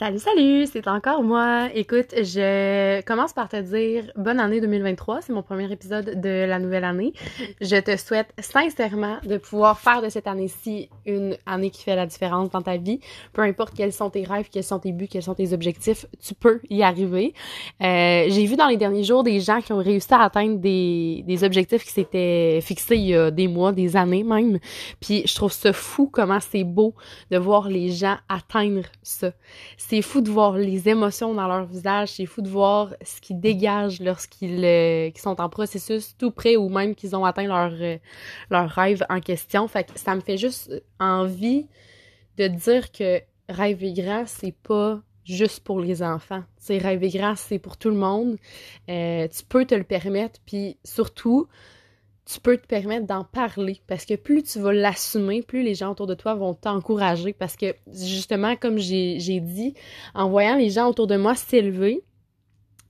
Salut, 0.00 0.20
salut, 0.20 0.66
c'est 0.72 0.86
encore 0.86 1.24
moi. 1.24 1.70
Écoute, 1.74 2.14
je 2.14 3.00
commence 3.00 3.32
par 3.32 3.48
te 3.48 3.56
dire 3.56 4.04
bonne 4.14 4.38
année 4.38 4.60
2023. 4.60 5.22
C'est 5.22 5.32
mon 5.32 5.42
premier 5.42 5.72
épisode 5.72 6.20
de 6.20 6.44
la 6.46 6.60
nouvelle 6.60 6.84
année. 6.84 7.12
Je 7.60 7.74
te 7.80 7.96
souhaite 7.96 8.28
sincèrement 8.38 9.16
de 9.24 9.38
pouvoir 9.38 9.80
faire 9.80 10.00
de 10.00 10.08
cette 10.08 10.28
année-ci 10.28 10.88
une 11.04 11.36
année 11.46 11.70
qui 11.70 11.82
fait 11.82 11.96
la 11.96 12.06
différence 12.06 12.48
dans 12.50 12.62
ta 12.62 12.76
vie. 12.76 13.00
Peu 13.32 13.42
importe 13.42 13.74
quels 13.74 13.92
sont 13.92 14.08
tes 14.08 14.22
rêves, 14.22 14.46
quels 14.52 14.62
sont 14.62 14.78
tes 14.78 14.92
buts, 14.92 15.08
quels 15.08 15.24
sont 15.24 15.34
tes 15.34 15.52
objectifs, 15.52 16.06
tu 16.24 16.32
peux 16.34 16.60
y 16.70 16.84
arriver. 16.84 17.34
Euh, 17.82 18.26
J'ai 18.28 18.46
vu 18.46 18.54
dans 18.54 18.68
les 18.68 18.76
derniers 18.76 19.02
jours 19.02 19.24
des 19.24 19.40
gens 19.40 19.60
qui 19.60 19.72
ont 19.72 19.82
réussi 19.82 20.14
à 20.14 20.22
atteindre 20.22 20.58
des, 20.58 21.24
des 21.26 21.42
objectifs 21.42 21.82
qui 21.84 21.90
s'étaient 21.90 22.60
fixés 22.62 22.94
il 22.94 23.06
y 23.08 23.16
a 23.16 23.32
des 23.32 23.48
mois, 23.48 23.72
des 23.72 23.96
années 23.96 24.22
même. 24.22 24.60
Puis 25.00 25.24
je 25.26 25.34
trouve 25.34 25.50
ça 25.50 25.72
fou 25.72 26.08
comment 26.08 26.38
c'est 26.38 26.62
beau 26.62 26.94
de 27.32 27.36
voir 27.36 27.68
les 27.68 27.90
gens 27.90 28.16
atteindre 28.28 28.82
ça 29.02 29.32
c'est 29.88 30.02
fou 30.02 30.20
de 30.20 30.30
voir 30.30 30.52
les 30.52 30.86
émotions 30.90 31.32
dans 31.32 31.48
leur 31.48 31.64
visage, 31.64 32.10
c'est 32.10 32.26
fou 32.26 32.42
de 32.42 32.48
voir 32.50 32.94
ce 33.02 33.22
qu'ils 33.22 33.40
dégagent 33.40 34.00
lorsqu'ils 34.00 34.62
euh, 34.62 35.10
sont 35.16 35.40
en 35.40 35.48
processus 35.48 36.14
tout 36.18 36.30
près 36.30 36.56
ou 36.56 36.68
même 36.68 36.94
qu'ils 36.94 37.16
ont 37.16 37.24
atteint 37.24 37.46
leur, 37.46 37.72
euh, 37.72 37.96
leur 38.50 38.68
rêve 38.68 39.02
en 39.08 39.20
question. 39.20 39.66
Fait 39.66 39.90
que 39.90 39.98
ça 39.98 40.14
me 40.14 40.20
fait 40.20 40.36
juste 40.36 40.70
envie 41.00 41.66
de 42.36 42.48
dire 42.48 42.92
que 42.92 43.22
rêver 43.48 43.94
grand, 43.94 44.24
c'est 44.26 44.52
pas 44.52 45.00
juste 45.24 45.60
pour 45.60 45.80
les 45.80 46.02
enfants. 46.02 46.42
C'est 46.58 46.76
rêver 46.76 47.08
grand, 47.08 47.34
c'est 47.34 47.58
pour 47.58 47.78
tout 47.78 47.88
le 47.88 47.96
monde. 47.96 48.36
Euh, 48.90 49.26
tu 49.28 49.42
peux 49.48 49.64
te 49.64 49.74
le 49.74 49.84
permettre, 49.84 50.38
puis 50.44 50.76
surtout, 50.84 51.48
tu 52.30 52.40
peux 52.40 52.58
te 52.58 52.66
permettre 52.66 53.06
d'en 53.06 53.24
parler 53.24 53.80
parce 53.86 54.04
que 54.04 54.14
plus 54.14 54.42
tu 54.42 54.58
vas 54.58 54.72
l'assumer, 54.72 55.42
plus 55.42 55.62
les 55.62 55.74
gens 55.74 55.92
autour 55.92 56.06
de 56.06 56.14
toi 56.14 56.34
vont 56.34 56.52
t'encourager 56.52 57.32
parce 57.32 57.56
que 57.56 57.74
justement, 57.90 58.54
comme 58.54 58.78
j'ai 58.78 59.40
dit, 59.40 59.74
en 60.14 60.28
voyant 60.28 60.56
les 60.56 60.68
gens 60.68 60.88
autour 60.88 61.06
de 61.06 61.16
moi 61.16 61.34
s'élever, 61.34 62.02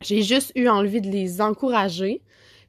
j'ai 0.00 0.22
juste 0.22 0.50
eu 0.56 0.68
envie 0.68 1.00
de 1.00 1.08
les 1.08 1.40
encourager, 1.40 2.22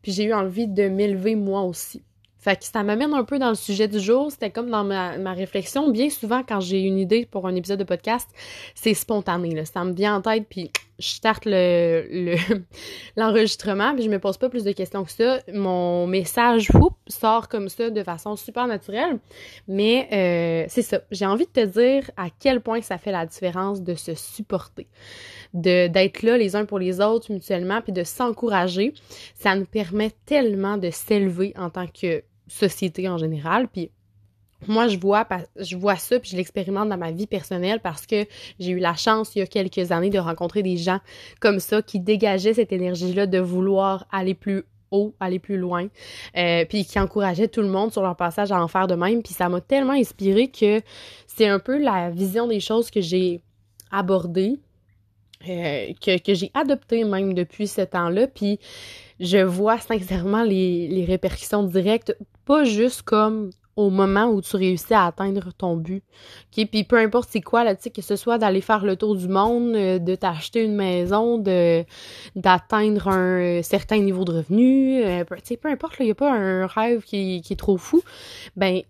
puis 0.04 0.12
j'ai 0.12 0.26
eu 0.26 0.34
envie 0.34 0.68
de 0.68 0.90
m'élever 0.90 1.36
moi 1.36 1.64
aussi. 1.64 2.04
Fait 2.38 2.58
que 2.58 2.66
ça 2.66 2.84
m'amène 2.84 3.14
un 3.14 3.24
peu 3.24 3.38
dans 3.38 3.50
le 3.50 3.56
sujet 3.56 3.88
du 3.88 4.00
jour. 4.00 4.32
C'était 4.32 4.50
comme 4.50 4.70
dans 4.70 4.86
ma, 4.86 5.34
réflexion. 5.34 5.90
Bien 5.92 6.10
souvent, 6.10 6.42
quand 6.48 6.62
j'ai 6.62 6.80
une 6.82 6.98
idée 6.98 7.26
pour 7.26 7.48
un 7.48 7.56
épisode 7.56 7.80
de 7.80 7.84
podcast, 7.84 8.30
c'est 8.76 8.94
spontané. 8.94 9.66
Ça 9.66 9.84
me 9.84 9.92
vient 9.92 10.16
en 10.16 10.22
tête, 10.22 10.46
puis 10.50 10.72
je 11.00 11.08
starte 11.08 11.46
le, 11.46 12.36
l'enregistrement, 13.18 13.94
puis 13.96 14.04
je 14.04 14.10
me 14.10 14.20
pose 14.20 14.38
pas 14.38 14.50
plus 14.50 14.64
de 14.64 14.72
questions 14.72 15.04
que 15.04 15.12
ça. 15.12 15.40
Mon 15.54 16.06
message 16.08 16.70
whoop, 16.74 16.96
sort 17.08 17.48
comme 17.48 17.70
ça 17.70 17.90
de 17.90 18.04
façon 18.04 18.36
super 18.36 18.68
naturelle. 18.68 19.20
Mais 19.68 20.08
euh, 20.12 20.66
c'est 20.70 20.82
ça. 20.82 21.02
J'ai 21.12 21.26
envie 21.26 21.46
de 21.46 21.52
te 21.52 21.66
dire 21.66 22.12
à 22.18 22.28
quel 22.30 22.62
point 22.62 22.82
ça 22.82 22.98
fait 22.98 23.12
la 23.12 23.26
différence 23.26 23.82
de 23.82 23.96
se 23.96 24.14
supporter 24.14 24.88
de 25.54 25.88
d'être 25.88 26.22
là 26.22 26.38
les 26.38 26.56
uns 26.56 26.66
pour 26.66 26.78
les 26.78 27.02
autres 27.02 27.32
mutuellement 27.32 27.82
puis 27.82 27.92
de 27.92 28.04
s'encourager 28.04 28.94
ça 29.34 29.56
nous 29.56 29.66
permet 29.66 30.12
tellement 30.26 30.78
de 30.78 30.92
s'élever 30.92 31.54
en 31.58 31.72
tant 31.72 31.88
que 31.88 32.24
société 32.48 33.08
en 33.08 33.18
général. 33.18 33.68
Puis 33.68 33.92
moi, 34.68 34.88
je 34.88 34.98
vois, 34.98 35.28
je 35.58 35.78
vois 35.78 35.96
ça, 35.96 36.20
puis 36.20 36.32
je 36.32 36.38
l'expérimente 36.38 36.90
dans 36.90 36.98
ma 36.98 37.12
vie 37.12 37.28
personnelle 37.28 37.80
parce 37.80 38.06
que 38.06 38.26
j'ai 38.60 38.72
eu 38.72 38.80
la 38.80 38.96
chance, 38.96 39.36
il 39.36 39.40
y 39.40 39.42
a 39.42 39.48
quelques 39.48 39.92
années, 39.92 40.10
de 40.10 40.20
rencontrer 40.20 40.64
des 40.64 40.78
gens 40.78 41.00
comme 41.40 41.60
ça 41.60 41.82
qui 41.82 42.00
dégageaient 42.00 42.54
cette 42.54 42.72
énergie-là 42.72 43.26
de 43.26 43.40
vouloir 43.40 44.06
aller 44.12 44.34
plus 44.34 44.64
haut, 44.92 45.14
aller 45.20 45.40
plus 45.40 45.58
loin, 45.58 45.88
euh, 46.36 46.66
puis 46.66 46.84
qui 46.86 47.00
encourageaient 47.00 47.48
tout 47.48 47.62
le 47.62 47.70
monde 47.70 47.92
sur 47.92 48.02
leur 48.02 48.16
passage 48.16 48.52
à 48.52 48.62
en 48.62 48.68
faire 48.68 48.88
de 48.88 48.96
même. 48.96 49.22
Puis 49.22 49.34
ça 49.34 49.48
m'a 49.48 49.62
tellement 49.62 49.94
inspiré 49.94 50.48
que 50.50 50.82
c'est 51.28 51.48
un 51.48 51.60
peu 51.60 51.78
la 51.78 52.10
vision 52.10 52.48
des 52.48 52.60
choses 52.60 52.90
que 52.90 53.02
j'ai 53.02 53.42
abordées, 53.92 54.60
euh, 55.48 55.94
que, 56.02 56.20
que 56.20 56.34
j'ai 56.34 56.52
adoptée 56.54 57.04
même 57.04 57.34
depuis 57.34 57.68
ce 57.68 57.82
temps-là. 57.82 58.28
Puis 58.28 58.60
je 59.20 59.38
vois 59.38 59.80
sincèrement 59.80 60.44
les, 60.44 60.88
les 60.88 61.06
répercussions 61.06 61.64
directes 61.64 62.16
pas 62.46 62.64
juste 62.64 63.04
comme 63.04 63.52
au 63.80 63.90
moment 63.90 64.26
où 64.26 64.42
tu 64.42 64.58
réussis 64.58 64.94
à 64.94 65.06
atteindre 65.06 65.54
ton 65.58 65.78
but. 65.78 66.04
OK? 66.58 66.68
Puis 66.70 66.84
peu 66.84 66.98
importe 66.98 67.30
c'est 67.32 67.42
quoi, 67.42 67.64
là, 67.64 67.76
que 67.76 68.02
ce 68.02 68.16
soit 68.18 68.38
d'aller 68.38 68.60
faire 68.60 68.84
le 68.84 68.98
tour 68.98 69.16
du 69.16 69.30
monde, 69.30 69.74
euh, 69.76 70.00
de 70.00 70.16
t'acheter 70.16 70.64
une 70.64 70.76
maison, 70.76 71.38
de 71.38 71.86
d'atteindre 72.36 73.08
un 73.08 73.62
certain 73.62 74.00
niveau 74.00 74.26
de 74.26 74.34
revenu, 74.34 75.02
euh, 75.04 75.24
peu 75.24 75.70
importe, 75.70 75.96
il 76.00 76.06
n'y 76.06 76.12
a 76.12 76.16
pas 76.16 76.34
un 76.34 76.68
rêve 76.68 77.04
qui, 77.04 77.42
qui 77.42 77.54
est 77.54 77.56
trop 77.56 77.78
fou, 77.78 78.02
ben 78.58 78.82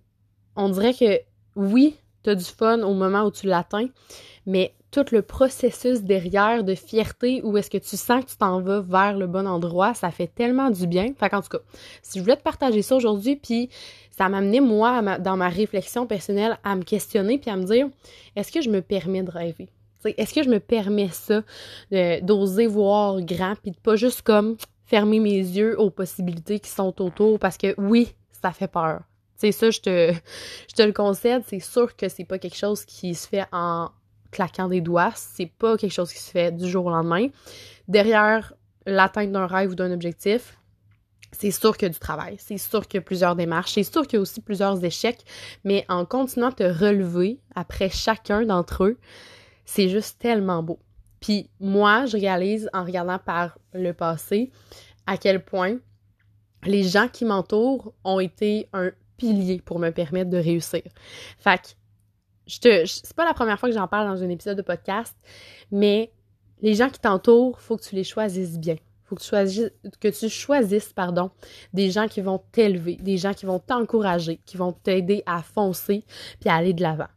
on 0.55 0.69
dirait 0.69 0.93
que 0.93 1.19
oui, 1.55 1.95
tu 2.23 2.35
du 2.35 2.43
fun 2.43 2.81
au 2.81 2.93
moment 2.93 3.23
où 3.23 3.31
tu 3.31 3.47
l'atteins, 3.47 3.87
mais 4.45 4.73
tout 4.91 5.05
le 5.11 5.21
processus 5.21 6.01
derrière 6.01 6.63
de 6.63 6.73
fierté 6.73 7.41
où 7.43 7.55
est-ce 7.57 7.69
que 7.69 7.77
tu 7.77 7.95
sens 7.95 8.25
que 8.25 8.31
tu 8.31 8.37
t'en 8.37 8.61
vas 8.61 8.81
vers 8.81 9.17
le 9.17 9.27
bon 9.27 9.47
endroit, 9.47 9.93
ça 9.93 10.09
fait 10.09 10.27
tellement 10.27 10.71
du 10.71 10.87
bien. 10.87 11.13
Fait 11.19 11.29
qu'en 11.29 11.41
tout 11.41 11.49
cas, 11.49 11.59
si 12.01 12.17
je 12.17 12.23
voulais 12.23 12.37
te 12.37 12.41
partager 12.41 12.81
ça 12.81 12.95
aujourd'hui, 12.95 13.35
puis 13.35 13.69
ça 14.09 14.29
m'a 14.29 14.37
amené 14.37 14.61
moi 14.61 15.19
dans 15.19 15.37
ma 15.37 15.49
réflexion 15.49 16.07
personnelle 16.07 16.57
à 16.63 16.75
me 16.75 16.83
questionner 16.83 17.37
puis 17.37 17.51
à 17.51 17.55
me 17.55 17.63
dire 17.63 17.87
est-ce 18.35 18.51
que 18.51 18.61
je 18.61 18.69
me 18.69 18.81
permets 18.81 19.23
de 19.23 19.31
rêver? 19.31 19.69
Est-ce 20.05 20.33
que 20.33 20.43
je 20.43 20.49
me 20.49 20.59
permets 20.59 21.09
ça 21.09 21.43
d'oser 22.21 22.67
voir 22.67 23.21
grand 23.21 23.55
puis 23.55 23.71
de 23.71 23.77
pas 23.77 23.95
juste 23.95 24.21
comme 24.23 24.57
fermer 24.85 25.19
mes 25.19 25.37
yeux 25.37 25.79
aux 25.79 25.91
possibilités 25.91 26.59
qui 26.59 26.69
sont 26.69 27.01
autour 27.01 27.37
parce 27.37 27.57
que 27.57 27.75
oui 27.77 28.15
ça 28.41 28.51
fait 28.51 28.67
peur 28.67 29.01
c'est 29.39 29.51
ça 29.51 29.71
je 29.71 29.79
te 29.79 30.13
je 30.69 30.75
te 30.75 30.81
le 30.83 30.93
concède 30.93 31.43
c'est 31.47 31.59
sûr 31.59 31.95
que 31.95 32.07
c'est 32.09 32.25
pas 32.25 32.37
quelque 32.37 32.57
chose 32.57 32.85
qui 32.85 33.15
se 33.15 33.27
fait 33.27 33.45
en 33.51 33.89
claquant 34.31 34.67
des 34.67 34.81
doigts. 34.81 35.11
C'est 35.15 35.51
pas 35.51 35.77
quelque 35.77 35.91
chose 35.91 36.11
qui 36.11 36.19
se 36.19 36.31
fait 36.31 36.51
du 36.51 36.69
jour 36.69 36.85
au 36.85 36.89
lendemain. 36.89 37.27
Derrière 37.87 38.53
l'atteinte 38.85 39.31
d'un 39.31 39.47
rêve 39.47 39.71
ou 39.71 39.75
d'un 39.75 39.91
objectif, 39.91 40.57
c'est 41.31 41.51
sûr 41.51 41.77
qu'il 41.77 41.87
y 41.87 41.91
a 41.91 41.93
du 41.93 41.99
travail, 41.99 42.37
c'est 42.39 42.57
sûr 42.57 42.87
qu'il 42.87 42.97
y 42.97 43.01
a 43.01 43.05
plusieurs 43.05 43.35
démarches, 43.35 43.73
c'est 43.73 43.83
sûr 43.83 44.07
qu'il 44.07 44.17
y 44.17 44.17
a 44.17 44.21
aussi 44.21 44.41
plusieurs 44.41 44.83
échecs, 44.83 45.23
mais 45.63 45.85
en 45.87 46.03
continuant 46.03 46.49
de 46.49 46.55
te 46.55 46.63
relever 46.63 47.39
après 47.53 47.89
chacun 47.89 48.43
d'entre 48.45 48.85
eux, 48.85 48.97
c'est 49.63 49.89
juste 49.89 50.19
tellement 50.19 50.63
beau. 50.63 50.79
Puis 51.19 51.49
moi, 51.59 52.07
je 52.07 52.17
réalise 52.17 52.69
en 52.73 52.83
regardant 52.83 53.19
par 53.19 53.59
le 53.73 53.93
passé 53.93 54.51
à 55.05 55.17
quel 55.17 55.43
point 55.43 55.77
les 56.63 56.83
gens 56.83 57.07
qui 57.07 57.25
m'entourent 57.25 57.93
ont 58.03 58.19
été 58.19 58.67
un 58.73 58.91
pilier 59.19 59.61
pour 59.63 59.77
me 59.77 59.91
permettre 59.91 60.29
de 60.29 60.37
réussir. 60.37 60.81
Fait 61.37 61.57
que 61.57 61.67
je 62.47 62.85
c'est 62.85 63.13
pas 63.13 63.25
la 63.25 63.33
première 63.33 63.59
fois 63.59 63.69
que 63.69 63.75
j'en 63.75 63.87
parle 63.87 64.07
dans 64.07 64.23
un 64.23 64.29
épisode 64.29 64.57
de 64.57 64.63
podcast, 64.63 65.15
mais 65.71 66.11
les 66.61 66.73
gens 66.73 66.89
qui 66.89 66.99
t'entourent, 66.99 67.59
faut 67.59 67.77
que 67.77 67.83
tu 67.83 67.95
les 67.95 68.03
choisisses 68.03 68.57
bien. 68.57 68.75
Faut 69.05 69.15
que 69.15 69.21
tu 69.21 69.29
choisisses, 69.29 69.71
que 69.99 70.07
tu 70.07 70.29
choisisses, 70.29 70.93
pardon, 70.93 71.31
des 71.73 71.89
gens 71.89 72.07
qui 72.07 72.21
vont 72.21 72.41
t'élever, 72.51 72.95
des 72.95 73.17
gens 73.17 73.33
qui 73.33 73.45
vont 73.45 73.59
t'encourager, 73.59 74.39
qui 74.45 74.57
vont 74.57 74.71
t'aider 74.71 75.23
à 75.25 75.41
foncer 75.41 76.03
puis 76.39 76.49
à 76.49 76.55
aller 76.55 76.73
de 76.73 76.81
l'avant. 76.81 77.07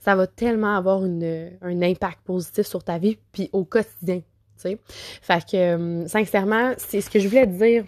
Ça 0.00 0.14
va 0.16 0.26
tellement 0.26 0.76
avoir 0.76 1.02
un 1.02 1.82
impact 1.82 2.20
positif 2.24 2.66
sur 2.66 2.82
ta 2.82 2.98
vie 2.98 3.18
puis 3.32 3.50
au 3.52 3.64
quotidien, 3.64 4.18
tu 4.18 4.24
sais. 4.56 4.78
Fait 4.86 5.44
que, 5.44 5.56
euh, 5.56 6.08
sincèrement, 6.08 6.72
c'est 6.78 7.00
ce 7.00 7.10
que 7.10 7.18
je 7.18 7.28
voulais 7.28 7.46
te 7.46 7.52
dire 7.52 7.84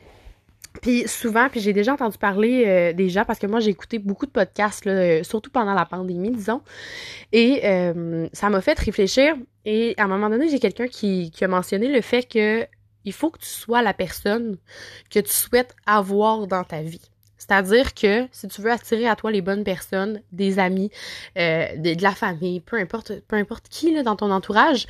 puis 0.83 1.07
souvent, 1.07 1.49
puis 1.49 1.61
j'ai 1.61 1.73
déjà 1.73 1.95
entendu 1.95 2.19
parler 2.19 2.65
euh, 2.67 2.93
des 2.93 3.09
gens 3.09 3.25
parce 3.25 3.39
que 3.39 3.47
moi 3.47 3.61
j'ai 3.61 3.71
écouté 3.71 4.01
beaucoup 4.01 4.27
de 4.27 4.33
podcasts, 4.33 4.85
là, 4.85 4.93
euh, 4.93 5.23
surtout 5.23 5.51
pendant 5.51 5.75
la 5.75 5.87
pandémie, 5.87 6.33
disons, 6.33 6.61
et 7.31 7.61
euh, 7.65 8.29
ça 8.33 8.51
m'a 8.51 8.61
fait 8.61 8.79
réfléchir. 8.79 9.37
Et 9.65 9.95
à 9.97 10.05
un 10.05 10.09
moment 10.09 10.29
donné, 10.29 10.49
j'ai 10.49 10.59
quelqu'un 10.59 10.89
qui, 10.89 11.31
qui 11.31 11.45
a 11.45 11.49
mentionné 11.49 11.87
le 11.87 12.01
fait 12.01 12.25
que 12.25 12.67
il 13.05 13.13
faut 13.13 13.31
que 13.31 13.39
tu 13.39 13.47
sois 13.47 13.81
la 13.81 13.95
personne 13.95 14.59
que 15.09 15.21
tu 15.21 15.33
souhaites 15.33 15.75
avoir 15.87 16.49
dans 16.49 16.65
ta 16.65 16.83
vie. 16.83 17.01
C'est-à-dire 17.39 17.95
que 17.95 18.27
si 18.33 18.49
tu 18.49 18.61
veux 18.61 18.71
attirer 18.71 19.07
à 19.07 19.15
toi 19.15 19.31
les 19.31 19.41
bonnes 19.41 19.65
personnes, 19.65 20.23
des 20.33 20.59
amis, 20.59 20.91
de, 21.37 21.95
de, 21.95 22.03
la 22.03 22.13
famille, 22.13 22.61
peu 22.61 22.77
importe, 22.77 23.21
peu 23.27 23.37
importe 23.37 23.69
qui 23.69 23.93
là, 23.93 24.03
dans 24.03 24.15
ton 24.15 24.31
entourage, 24.31 24.87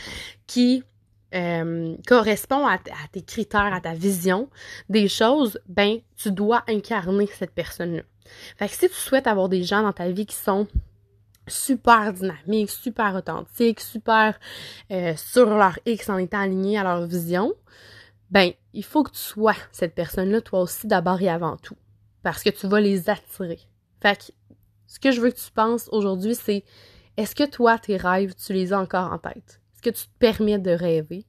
qui 0.47 0.85
euh, 1.35 1.97
correspond 2.07 2.67
à, 2.67 2.79
tes 3.11 3.23
critères, 3.23 3.73
à 3.73 3.81
ta 3.81 3.95
vision 3.95 4.49
des 4.89 5.09
choses, 5.09 5.59
ben 5.67 5.99
tu 6.17 6.31
dois 6.31 6.63
incarner 6.69 7.27
cette 7.27 7.53
personne-là. 7.53 8.03
Fait 8.57 8.69
que 8.69 8.75
si 8.75 8.89
tu 8.89 8.95
souhaites 8.95 9.27
avoir 9.27 9.49
des 9.49 9.63
gens 9.63 9.83
dans 9.83 9.93
ta 9.93 10.11
vie 10.11 10.27
qui 10.27 10.37
sont 10.37 10.67
super 11.49 12.13
dynamiques, 12.13 12.71
super 12.71 13.15
authentiques, 13.15 13.81
super 13.81 14.39
euh, 14.91 15.15
sur 15.17 15.47
leur 15.47 15.79
X 15.87 16.09
en 16.09 16.19
étant 16.19 16.41
alignés 16.41 16.79
à 16.79 16.85
leur 16.85 17.07
vision, 17.07 17.53
ben 18.31 18.53
il 18.73 18.85
faut 18.85 19.03
que 19.03 19.11
tu 19.11 19.19
sois 19.19 19.57
cette 19.73 19.95
personne-là 19.95 20.41
toi 20.41 20.61
aussi 20.61 20.87
d'abord 20.87 21.21
et 21.21 21.29
avant 21.29 21.57
tout, 21.57 21.77
parce 22.23 22.43
que 22.43 22.51
tu 22.51 22.67
vas 22.67 22.81
les 22.81 23.11
attirer. 23.11 23.61
Fait 24.01 24.19
que 24.19 24.33
ce 24.87 24.99
que 24.99 25.11
je 25.11 25.21
veux 25.21 25.31
que 25.31 25.39
tu 25.39 25.51
penses 25.51 25.89
aujourd'hui, 25.93 26.35
c'est 26.35 26.65
est-ce 27.17 27.35
que 27.35 27.45
toi 27.45 27.79
tes 27.79 27.97
rêves, 27.97 28.35
tu 28.35 28.53
les 28.53 28.73
as 28.73 28.79
encore 28.79 29.13
en 29.13 29.19
tête? 29.19 29.62
Que 29.83 29.91
tu 29.91 30.05
te 30.05 30.19
permets 30.19 30.59
de 30.59 30.71
rêver? 30.71 31.27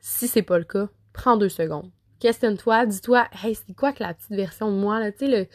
Si 0.00 0.28
c'est 0.28 0.42
pas 0.42 0.58
le 0.58 0.64
cas, 0.64 0.88
prends 1.12 1.36
deux 1.36 1.48
secondes. 1.48 1.90
Questionne-toi, 2.20 2.86
dis-toi, 2.86 3.28
hey, 3.42 3.54
c'est 3.54 3.74
quoi 3.74 3.92
que 3.92 4.02
la 4.02 4.14
petite 4.14 4.30
version 4.30 4.70
de 4.70 4.76
moi, 4.76 5.00
là, 5.00 5.12
tu 5.12 5.18
sais, 5.18 5.28
le, 5.28 5.46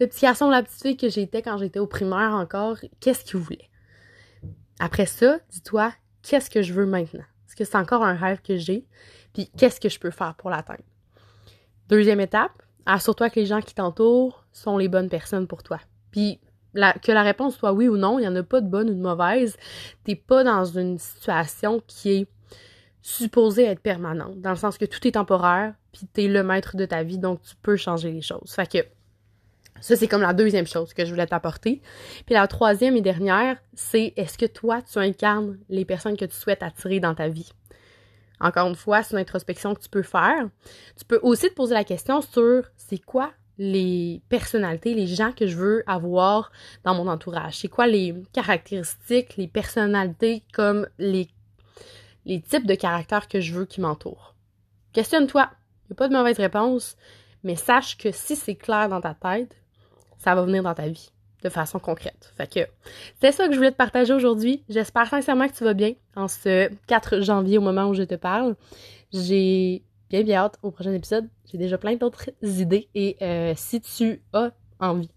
le 0.00 0.06
petit 0.06 0.22
garçon, 0.22 0.50
la 0.50 0.62
petite 0.62 0.82
fille 0.82 0.96
que 0.96 1.08
j'étais 1.08 1.42
quand 1.42 1.58
j'étais 1.58 1.78
au 1.78 1.86
primaire 1.86 2.32
encore, 2.32 2.78
qu'est-ce 2.98 3.24
qu'il 3.24 3.38
voulait? 3.38 3.70
Après 4.80 5.06
ça, 5.06 5.38
dis-toi, 5.50 5.92
qu'est-ce 6.22 6.50
que 6.50 6.62
je 6.62 6.72
veux 6.72 6.86
maintenant? 6.86 7.24
Est-ce 7.46 7.54
que 7.54 7.64
c'est 7.64 7.76
encore 7.76 8.04
un 8.04 8.14
rêve 8.14 8.40
que 8.42 8.56
j'ai? 8.56 8.86
Puis 9.32 9.50
qu'est-ce 9.56 9.80
que 9.80 9.88
je 9.88 10.00
peux 10.00 10.10
faire 10.10 10.34
pour 10.34 10.50
l'atteindre? 10.50 10.82
Deuxième 11.88 12.20
étape, 12.20 12.62
assure-toi 12.84 13.30
que 13.30 13.40
les 13.40 13.46
gens 13.46 13.60
qui 13.60 13.74
t'entourent 13.74 14.44
sont 14.52 14.76
les 14.76 14.88
bonnes 14.88 15.08
personnes 15.08 15.46
pour 15.46 15.62
toi. 15.62 15.78
Puis 16.10 16.40
que 17.02 17.12
la 17.12 17.22
réponse 17.22 17.56
soit 17.56 17.72
oui 17.72 17.88
ou 17.88 17.96
non, 17.96 18.18
il 18.18 18.22
n'y 18.22 18.28
en 18.28 18.36
a 18.36 18.42
pas 18.42 18.60
de 18.60 18.68
bonne 18.68 18.90
ou 18.90 18.94
de 18.94 19.00
mauvaise. 19.00 19.56
T'es 20.04 20.14
pas 20.14 20.44
dans 20.44 20.64
une 20.64 20.98
situation 20.98 21.82
qui 21.86 22.10
est 22.10 22.26
supposée 23.02 23.64
être 23.64 23.80
permanente, 23.80 24.40
dans 24.40 24.50
le 24.50 24.56
sens 24.56 24.76
que 24.76 24.84
tout 24.84 25.06
est 25.06 25.12
temporaire, 25.12 25.74
puis 25.92 26.06
t'es 26.12 26.28
le 26.28 26.42
maître 26.42 26.76
de 26.76 26.84
ta 26.84 27.02
vie, 27.02 27.18
donc 27.18 27.40
tu 27.42 27.54
peux 27.62 27.76
changer 27.76 28.12
les 28.12 28.20
choses. 28.20 28.52
Fait 28.52 28.70
que 28.70 28.78
ça, 29.80 29.96
c'est 29.96 30.08
comme 30.08 30.22
la 30.22 30.34
deuxième 30.34 30.66
chose 30.66 30.92
que 30.92 31.04
je 31.04 31.10
voulais 31.10 31.26
t'apporter. 31.26 31.80
Puis 32.26 32.34
la 32.34 32.46
troisième 32.48 32.96
et 32.96 33.00
dernière, 33.00 33.56
c'est 33.74 34.12
est-ce 34.16 34.36
que 34.36 34.46
toi, 34.46 34.82
tu 34.82 34.98
incarnes 34.98 35.58
les 35.68 35.84
personnes 35.84 36.16
que 36.16 36.24
tu 36.24 36.34
souhaites 36.34 36.62
attirer 36.62 37.00
dans 37.00 37.14
ta 37.14 37.28
vie? 37.28 37.52
Encore 38.40 38.68
une 38.68 38.76
fois, 38.76 39.02
c'est 39.02 39.14
une 39.14 39.20
introspection 39.20 39.74
que 39.74 39.80
tu 39.80 39.88
peux 39.88 40.02
faire. 40.02 40.48
Tu 40.96 41.04
peux 41.04 41.20
aussi 41.22 41.48
te 41.48 41.54
poser 41.54 41.74
la 41.74 41.84
question 41.84 42.20
sur 42.20 42.64
c'est 42.76 42.98
quoi 42.98 43.32
les 43.58 44.22
personnalités, 44.28 44.94
les 44.94 45.06
gens 45.06 45.32
que 45.32 45.46
je 45.46 45.56
veux 45.56 45.82
avoir 45.86 46.50
dans 46.84 46.94
mon 46.94 47.08
entourage? 47.08 47.58
C'est 47.58 47.68
quoi 47.68 47.86
les 47.86 48.14
caractéristiques, 48.32 49.36
les 49.36 49.48
personnalités 49.48 50.42
comme 50.52 50.86
les, 50.98 51.28
les 52.24 52.40
types 52.40 52.66
de 52.66 52.74
caractères 52.74 53.28
que 53.28 53.40
je 53.40 53.52
veux 53.52 53.66
qui 53.66 53.80
m'entourent? 53.80 54.34
Questionne-toi. 54.92 55.50
Il 55.52 55.92
n'y 55.92 55.94
a 55.94 55.96
pas 55.96 56.08
de 56.08 56.14
mauvaise 56.14 56.38
réponse, 56.38 56.96
mais 57.42 57.56
sache 57.56 57.96
que 57.96 58.10
si 58.12 58.36
c'est 58.36 58.56
clair 58.56 58.88
dans 58.88 59.00
ta 59.00 59.14
tête, 59.14 59.56
ça 60.18 60.34
va 60.34 60.42
venir 60.42 60.62
dans 60.62 60.74
ta 60.74 60.88
vie 60.88 61.10
de 61.42 61.48
façon 61.48 61.78
concrète. 61.78 62.32
Fait 62.36 62.52
que 62.52 62.60
c'est 63.20 63.32
ça 63.32 63.46
que 63.46 63.52
je 63.52 63.58
voulais 63.58 63.70
te 63.70 63.76
partager 63.76 64.12
aujourd'hui. 64.12 64.64
J'espère 64.68 65.08
sincèrement 65.08 65.48
que 65.48 65.54
tu 65.54 65.64
vas 65.64 65.74
bien 65.74 65.94
en 66.16 66.28
ce 66.28 66.68
4 66.86 67.20
janvier 67.20 67.58
au 67.58 67.60
moment 67.60 67.86
où 67.86 67.94
je 67.94 68.02
te 68.02 68.16
parle. 68.16 68.56
J'ai 69.12 69.82
bien 70.10 70.22
bien 70.22 70.40
hâte 70.40 70.58
au 70.62 70.70
prochain 70.70 70.92
épisode. 70.92 71.28
J'ai 71.50 71.58
déjà 71.58 71.78
plein 71.78 71.96
d'autres 71.96 72.30
idées 72.42 72.88
et 72.94 73.16
euh, 73.22 73.54
si 73.56 73.80
tu 73.80 74.22
as 74.32 74.50
envie, 74.80 75.10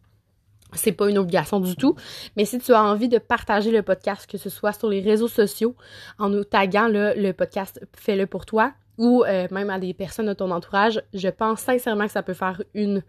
c'est 0.73 0.93
pas 0.93 1.09
une 1.09 1.17
obligation 1.17 1.59
du 1.59 1.75
tout, 1.75 1.95
mais 2.37 2.45
si 2.45 2.59
tu 2.59 2.73
as 2.73 2.83
envie 2.83 3.09
de 3.09 3.17
partager 3.17 3.71
le 3.71 3.81
podcast, 3.81 4.29
que 4.29 4.37
ce 4.37 4.49
soit 4.49 4.73
sur 4.73 4.89
les 4.89 5.01
réseaux 5.01 5.27
sociaux, 5.27 5.75
en 6.17 6.29
nous 6.29 6.43
taguant 6.43 6.87
le 6.87 7.31
podcast 7.33 7.81
Fais-le 7.93 8.25
pour 8.25 8.45
toi, 8.45 8.73
ou 9.01 9.23
euh, 9.23 9.47
même 9.51 9.69
à 9.69 9.79
des 9.79 9.93
personnes 9.93 10.27
de 10.27 10.33
ton 10.33 10.51
entourage, 10.51 11.01
je 11.13 11.27
pense 11.27 11.61
sincèrement 11.61 12.05
que 12.05 12.11
ça 12.11 12.23
peut 12.23 12.35
faire 12.35 12.61
une 12.73 13.01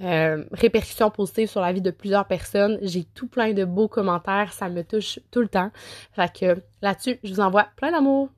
euh, 0.00 0.44
répercussion 0.52 1.10
positive 1.10 1.48
sur 1.48 1.60
la 1.60 1.72
vie 1.72 1.80
de 1.80 1.90
plusieurs 1.90 2.26
personnes. 2.26 2.78
J'ai 2.82 3.04
tout 3.04 3.26
plein 3.26 3.52
de 3.52 3.64
beaux 3.64 3.88
commentaires, 3.88 4.52
ça 4.52 4.68
me 4.68 4.82
touche 4.84 5.18
tout 5.30 5.40
le 5.40 5.48
temps. 5.48 5.70
Fait 6.12 6.32
que 6.32 6.62
là-dessus, 6.80 7.18
je 7.24 7.32
vous 7.32 7.40
envoie 7.40 7.66
plein 7.76 7.90
d'amour. 7.90 8.28